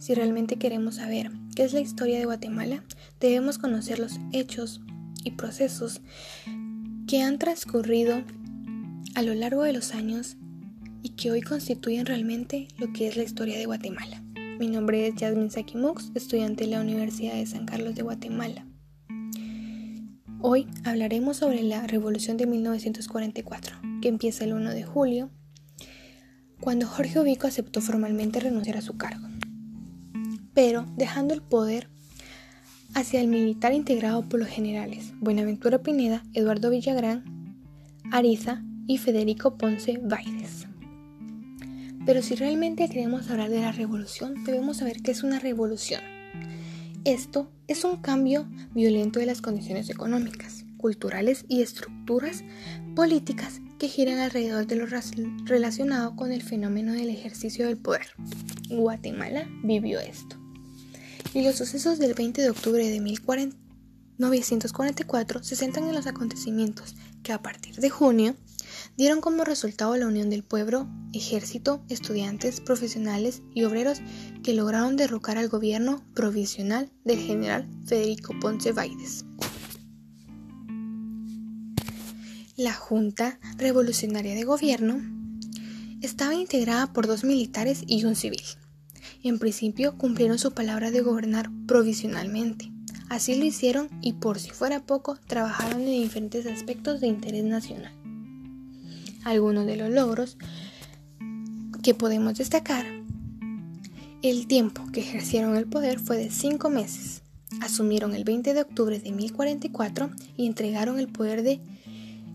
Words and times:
Si 0.00 0.14
realmente 0.14 0.56
queremos 0.56 0.94
saber 0.94 1.30
qué 1.54 1.62
es 1.62 1.74
la 1.74 1.80
historia 1.80 2.18
de 2.18 2.24
Guatemala, 2.24 2.82
debemos 3.20 3.58
conocer 3.58 3.98
los 3.98 4.18
hechos 4.32 4.80
y 5.24 5.32
procesos 5.32 6.00
que 7.06 7.20
han 7.20 7.38
transcurrido 7.38 8.22
a 9.14 9.20
lo 9.20 9.34
largo 9.34 9.62
de 9.62 9.74
los 9.74 9.94
años 9.94 10.38
y 11.02 11.10
que 11.10 11.30
hoy 11.30 11.42
constituyen 11.42 12.06
realmente 12.06 12.68
lo 12.78 12.90
que 12.94 13.08
es 13.08 13.18
la 13.18 13.24
historia 13.24 13.58
de 13.58 13.66
Guatemala. 13.66 14.22
Mi 14.58 14.68
nombre 14.68 15.06
es 15.06 15.16
Jasmine 15.18 15.50
Sakimux, 15.50 16.12
estudiante 16.14 16.64
de 16.64 16.70
la 16.70 16.80
Universidad 16.80 17.34
de 17.34 17.44
San 17.44 17.66
Carlos 17.66 17.94
de 17.94 18.02
Guatemala. 18.02 18.66
Hoy 20.40 20.66
hablaremos 20.84 21.36
sobre 21.36 21.62
la 21.62 21.86
Revolución 21.86 22.38
de 22.38 22.46
1944, 22.46 23.76
que 24.00 24.08
empieza 24.08 24.44
el 24.44 24.54
1 24.54 24.70
de 24.70 24.82
julio, 24.82 25.30
cuando 26.58 26.86
Jorge 26.86 27.20
Ubico 27.20 27.46
aceptó 27.46 27.82
formalmente 27.82 28.40
renunciar 28.40 28.78
a 28.78 28.82
su 28.82 28.96
cargo, 28.96 29.29
pero 30.62 30.84
dejando 30.94 31.32
el 31.32 31.40
poder 31.40 31.88
hacia 32.92 33.22
el 33.22 33.28
militar 33.28 33.72
integrado 33.72 34.28
por 34.28 34.40
los 34.40 34.48
generales 34.50 35.14
Buenaventura 35.18 35.82
Pineda, 35.82 36.22
Eduardo 36.34 36.68
Villagrán, 36.68 37.24
Ariza 38.12 38.62
y 38.86 38.98
Federico 38.98 39.56
Ponce 39.56 39.98
Baides. 40.02 40.66
Pero 42.04 42.20
si 42.20 42.34
realmente 42.34 42.90
queremos 42.90 43.30
hablar 43.30 43.48
de 43.48 43.62
la 43.62 43.72
revolución, 43.72 44.44
debemos 44.44 44.76
saber 44.76 45.00
qué 45.00 45.12
es 45.12 45.22
una 45.22 45.38
revolución. 45.38 46.02
Esto 47.06 47.50
es 47.66 47.82
un 47.84 47.96
cambio 47.96 48.46
violento 48.74 49.18
de 49.18 49.24
las 49.24 49.40
condiciones 49.40 49.88
económicas, 49.88 50.66
culturales 50.76 51.46
y 51.48 51.62
estructuras 51.62 52.44
políticas 52.94 53.62
que 53.78 53.88
giran 53.88 54.18
alrededor 54.18 54.66
de 54.66 54.76
lo 54.76 54.84
relacionado 55.46 56.16
con 56.16 56.32
el 56.32 56.42
fenómeno 56.42 56.92
del 56.92 57.08
ejercicio 57.08 57.66
del 57.66 57.78
poder. 57.78 58.08
Guatemala 58.68 59.48
vivió 59.62 59.98
esto. 60.00 60.39
Y 61.32 61.42
los 61.42 61.54
sucesos 61.56 61.98
del 61.98 62.14
20 62.14 62.40
de 62.42 62.50
octubre 62.50 62.88
de 62.88 63.00
1944 63.00 65.44
se 65.44 65.54
centran 65.54 65.86
en 65.88 65.94
los 65.94 66.08
acontecimientos 66.08 66.96
que 67.22 67.32
a 67.32 67.40
partir 67.40 67.76
de 67.76 67.88
junio 67.88 68.34
dieron 68.96 69.20
como 69.20 69.44
resultado 69.44 69.96
la 69.96 70.08
unión 70.08 70.28
del 70.28 70.42
pueblo, 70.42 70.88
ejército, 71.12 71.84
estudiantes, 71.88 72.60
profesionales 72.60 73.42
y 73.54 73.62
obreros 73.64 74.00
que 74.42 74.54
lograron 74.54 74.96
derrocar 74.96 75.38
al 75.38 75.48
gobierno 75.48 76.04
provisional 76.14 76.90
del 77.04 77.18
general 77.18 77.68
Federico 77.86 78.34
Ponce 78.40 78.72
Baides. 78.72 79.24
La 82.56 82.74
Junta 82.74 83.38
Revolucionaria 83.56 84.34
de 84.34 84.42
Gobierno 84.44 85.00
estaba 86.02 86.34
integrada 86.34 86.92
por 86.92 87.06
dos 87.06 87.22
militares 87.24 87.84
y 87.86 88.04
un 88.04 88.16
civil. 88.16 88.42
En 89.22 89.38
principio 89.38 89.96
cumplieron 89.96 90.38
su 90.38 90.52
palabra 90.52 90.90
de 90.90 91.00
gobernar 91.00 91.50
provisionalmente. 91.66 92.70
Así 93.08 93.34
lo 93.34 93.44
hicieron 93.44 93.88
y 94.00 94.14
por 94.14 94.38
si 94.38 94.50
fuera 94.50 94.84
poco, 94.84 95.18
trabajaron 95.26 95.80
en 95.80 96.02
diferentes 96.02 96.46
aspectos 96.46 97.00
de 97.00 97.08
interés 97.08 97.44
nacional. 97.44 97.92
Algunos 99.24 99.66
de 99.66 99.76
los 99.76 99.90
logros 99.90 100.38
que 101.82 101.94
podemos 101.94 102.38
destacar, 102.38 102.86
el 104.22 104.46
tiempo 104.46 104.86
que 104.92 105.00
ejercieron 105.00 105.56
el 105.56 105.66
poder 105.66 105.98
fue 105.98 106.16
de 106.16 106.30
cinco 106.30 106.70
meses. 106.70 107.22
Asumieron 107.60 108.14
el 108.14 108.24
20 108.24 108.54
de 108.54 108.60
octubre 108.60 109.00
de 109.00 109.10
1044 109.12 110.10
y 110.36 110.46
entregaron 110.46 110.98
el 110.98 111.08
poder 111.08 111.42
de 111.42 111.60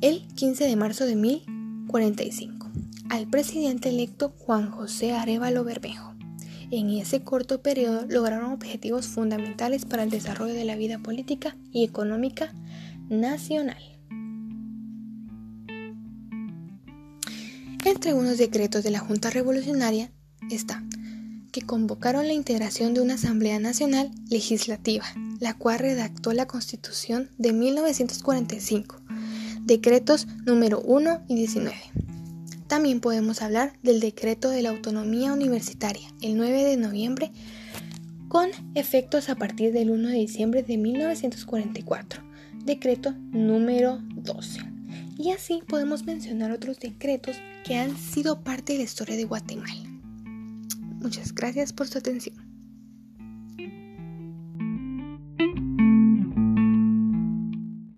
el 0.00 0.26
15 0.34 0.64
de 0.64 0.76
marzo 0.76 1.06
de 1.06 1.14
1045 1.14 2.64
al 3.10 3.28
presidente 3.28 3.90
electo 3.90 4.34
Juan 4.38 4.70
José 4.70 5.12
Arevalo 5.12 5.62
Bermejo. 5.62 6.13
En 6.76 6.90
ese 6.90 7.22
corto 7.22 7.62
periodo 7.62 8.04
lograron 8.08 8.50
objetivos 8.50 9.06
fundamentales 9.06 9.84
para 9.84 10.02
el 10.02 10.10
desarrollo 10.10 10.54
de 10.54 10.64
la 10.64 10.74
vida 10.74 10.98
política 10.98 11.56
y 11.70 11.84
económica 11.84 12.52
nacional. 13.08 13.80
Entre 17.84 18.12
unos 18.12 18.38
decretos 18.38 18.82
de 18.82 18.90
la 18.90 18.98
Junta 18.98 19.30
Revolucionaria 19.30 20.10
está 20.50 20.82
que 21.52 21.62
convocaron 21.62 22.26
la 22.26 22.34
integración 22.34 22.92
de 22.92 23.02
una 23.02 23.14
Asamblea 23.14 23.60
Nacional 23.60 24.10
Legislativa, 24.28 25.04
la 25.38 25.54
cual 25.54 25.78
redactó 25.78 26.32
la 26.32 26.48
Constitución 26.48 27.30
de 27.38 27.52
1945, 27.52 29.00
decretos 29.62 30.26
número 30.44 30.80
1 30.80 31.22
y 31.28 31.36
19. 31.36 32.03
También 32.74 32.98
podemos 32.98 33.40
hablar 33.40 33.72
del 33.84 34.00
decreto 34.00 34.50
de 34.50 34.60
la 34.60 34.70
autonomía 34.70 35.32
universitaria, 35.32 36.12
el 36.20 36.36
9 36.36 36.64
de 36.64 36.76
noviembre, 36.76 37.30
con 38.26 38.50
efectos 38.74 39.28
a 39.28 39.36
partir 39.36 39.72
del 39.72 39.90
1 39.90 40.08
de 40.08 40.16
diciembre 40.16 40.64
de 40.64 40.76
1944, 40.76 42.20
decreto 42.64 43.12
número 43.30 44.00
12. 44.16 44.58
Y 45.16 45.30
así 45.30 45.62
podemos 45.64 46.04
mencionar 46.04 46.50
otros 46.50 46.80
decretos 46.80 47.36
que 47.64 47.76
han 47.76 47.96
sido 47.96 48.40
parte 48.40 48.72
de 48.72 48.80
la 48.80 48.86
historia 48.86 49.14
de 49.14 49.24
Guatemala. 49.24 49.88
Muchas 51.00 51.32
gracias 51.32 51.72
por 51.72 51.86
su 51.86 51.98
atención. 51.98 52.43